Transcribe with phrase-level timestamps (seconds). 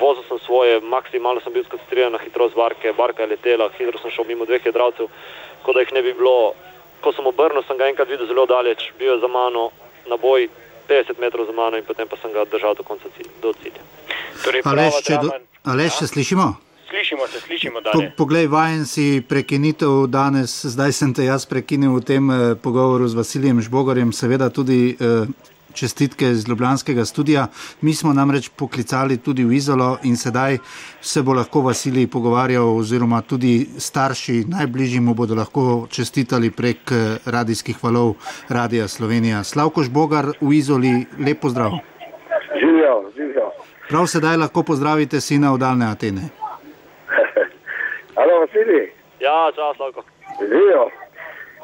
[0.00, 4.10] vozil sem svoje, maksimalno sem bil skoncentriran na hitrost barke, barka je letela, hitro sem
[4.10, 5.08] šel mimo dveh jedravcev,
[5.62, 6.52] kot da jih ne bi bilo.
[7.04, 9.70] Ko sem obrnil, sem ga enkrat videl zelo daleč, bil je za mano
[10.08, 10.48] na boj
[10.88, 13.32] 50 metrov za mano in potem pa sem ga držal do konca cilja.
[13.42, 13.82] Do cilja.
[14.44, 15.32] Torej, Aleš, če, do,
[15.64, 16.46] Aleš, če slišimo?
[16.88, 18.12] Slišimo se, slišimo Po, dalje.
[18.16, 23.16] poglej, vajen si prekinitev danes, zdaj sem te jaz prekinil v tem eh, pogovoru z
[23.18, 25.26] Vasilijem Žbogarjem, seveda tudi eh,
[25.74, 27.46] čestitke iz Ljubljanskega studia.
[27.80, 30.58] Mi smo namreč poklicali tudi v Izolo in sedaj
[31.00, 37.16] se bo lahko Vasilij pogovarjal, oziroma tudi starši najbližji mu bodo lahko čestitali prek eh,
[37.26, 38.14] radijskih valov
[38.48, 39.44] Radia Slovenija.
[39.44, 41.70] Slavko Žbogar v Izoli, lep pozdrav.
[42.60, 43.50] Živijo, živijo.
[43.88, 46.28] Prav sedaj lahko pozdravite sina v daljne Atene.
[48.20, 50.02] Alo, Vasilij, Ja, čas, lahko.
[50.40, 51.03] živijo.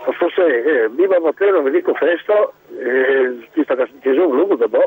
[0.04, 4.82] Poslušaj, eh, mi imamo telo veliko festo, eh, tisto, kar ti že obljubil, da bo.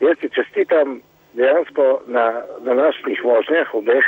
[0.00, 1.00] Jaz ti čestitam
[1.32, 4.04] dejansko na, na naših vožnjah, obeh,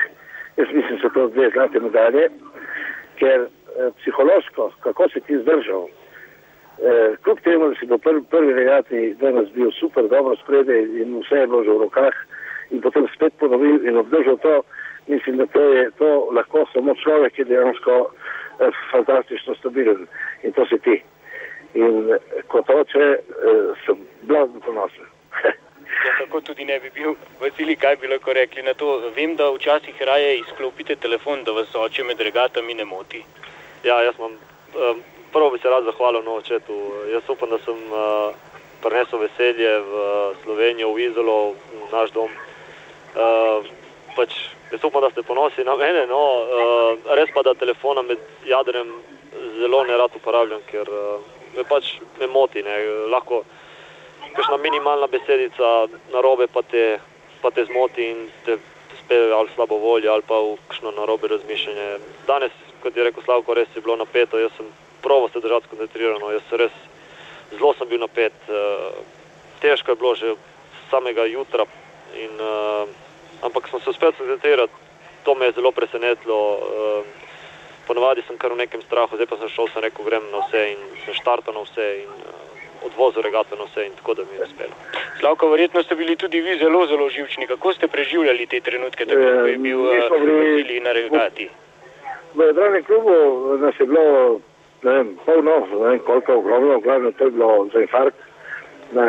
[0.56, 2.28] jaz mislim, da so to dve zlate medalje,
[3.18, 8.52] ker eh, psihološko, kako si ti zdržal, eh, kljub temu, da si bil prvi, prvi
[8.54, 12.14] regati, danes bil super, dobro spredaj in vse je bilo že v rokah
[12.70, 14.62] in potem spet ponovil in obdržal to,
[15.06, 18.10] mislim, da to je to lahko samo človek, ki je dejansko
[18.90, 20.06] fantastično stabilen
[20.42, 21.02] in to si ti.
[21.74, 25.06] In eh, kot oče eh, sem blazno ponosen.
[26.00, 27.14] Ja, tako tudi ne bi bil.
[27.40, 29.10] Vasili, kaj bi lahko rekli na to?
[29.16, 33.20] Vem, da včasih raje izklopite telefon, da vas oče med regatami ne moti.
[33.84, 36.78] Ja, jaz imam, um, prvo bi se rad zahvalil na očetu.
[37.12, 38.32] Jaz upam, da sem uh,
[38.82, 40.06] prinesel veselje v
[40.44, 42.32] Slovenijo, v Izolo, v naš dom.
[43.12, 43.66] Uh,
[44.16, 44.38] pač,
[44.70, 46.06] jaz upam, da ste ponosni na mene.
[46.06, 48.92] No, uh, res pa, da telefona med jadrem
[49.58, 51.20] zelo ne rad uporabljam, ker uh,
[51.56, 52.62] me pač me moti.
[52.66, 52.76] Ne.
[53.12, 53.42] Lahko
[54.34, 56.98] kakšna minimalna besedica narobe pa te,
[57.42, 58.58] pa te zmoti in te
[58.98, 61.98] spelje ali slabo voljo ali pa v kakšno narobe razmišljanje.
[62.26, 64.70] Danes, kot je rekel Slavko, res je bilo napeto, jaz sem
[65.02, 66.72] provo se držati skoncentrirano, jaz res
[67.50, 68.94] zelo sem bil napet, uh,
[69.60, 70.34] težko je bilo že
[70.90, 71.66] samega jutra,
[72.14, 72.88] in, uh,
[73.50, 74.72] ampak sem se uspel skoncentrirati,
[75.26, 76.38] to me je zelo presenetilo.
[76.54, 77.04] Uh,
[77.86, 80.60] Ponavadi sem kar v nekem strahu, zdaj pa sem šel, sem rekel, grem na vse
[80.72, 82.36] in sem štartal na vse in uh,
[82.86, 84.74] odvozil regato na vse in tako da mi je uspelo.
[85.18, 87.46] Slavko, verjetno ste bili tudi vi zelo, zelo živčni.
[87.50, 91.48] Kako ste preživljali te trenutke, tako ko je bil smo bili- Vasili na regati?
[92.34, 93.10] V Jadranem klubu
[93.58, 94.38] nas je bilo,
[94.82, 98.18] ne vem, polno, ne vem koliko, ogromno, v glavnem to je bilo za infarkt.
[98.92, 99.04] Na,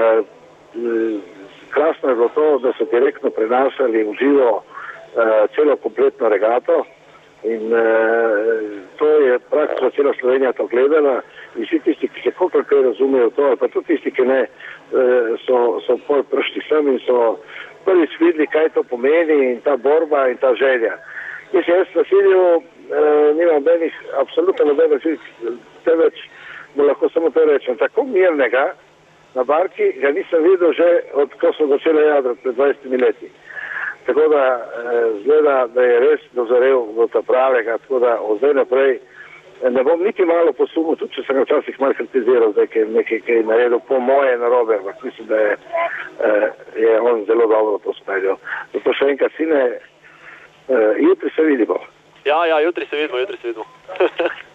[0.73, 1.21] eh,
[1.71, 6.85] krasno je bilo to, da so direktno prenašali v živo eh, celo kompletno regato
[7.43, 7.81] in eh,
[8.97, 11.21] to je praktično cela Slovenija to gledala
[11.55, 14.49] in vsi tisti, ki se koliko kaj razumejo to, pa tudi tisti, ki ne, eh,
[15.45, 17.39] so, so pol prišli sem in so
[17.85, 20.93] prvič videli, kaj to pomeni in ta borba in ta želja.
[21.53, 25.19] Jaz jaz na Siriju eh, nimam nobenih, absolutno nobenih,
[25.83, 26.15] temveč
[26.75, 27.77] mu lahko samo to rečem.
[27.77, 28.73] Tako mirnega
[29.35, 33.31] na barki ga nisem videl že od ko so začele jadrati pred 20 leti.
[34.05, 38.53] Tako da eh, zgleda, da je res dozorel do ta pravega, tako da od zdaj
[38.53, 42.81] naprej eh, ne bom niti malo posumil, tudi če sem ga včasih malo kritiziral, ker
[42.81, 45.57] je nekaj, kaj je naredil po moje narobe, ampak mislim, da je,
[46.19, 48.39] eh, je on zelo dobro to speljal.
[48.73, 49.61] Zato še enkrat, sine,
[50.67, 51.79] eh, jutri se vidimo.
[52.25, 53.65] Ja, ja, jutri se vidimo, jutri se vidimo.